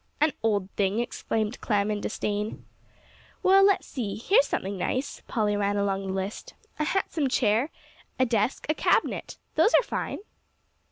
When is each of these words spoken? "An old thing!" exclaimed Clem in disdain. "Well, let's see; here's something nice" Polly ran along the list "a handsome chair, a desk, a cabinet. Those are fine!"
"An 0.19 0.33
old 0.41 0.71
thing!" 0.71 0.97
exclaimed 0.99 1.61
Clem 1.61 1.91
in 1.91 2.01
disdain. 2.01 2.65
"Well, 3.43 3.63
let's 3.63 3.85
see; 3.85 4.15
here's 4.15 4.47
something 4.47 4.75
nice" 4.75 5.21
Polly 5.27 5.55
ran 5.55 5.77
along 5.77 6.07
the 6.07 6.13
list 6.13 6.55
"a 6.79 6.83
handsome 6.85 7.29
chair, 7.29 7.69
a 8.17 8.25
desk, 8.25 8.65
a 8.67 8.73
cabinet. 8.73 9.37
Those 9.53 9.75
are 9.75 9.83
fine!" 9.83 10.17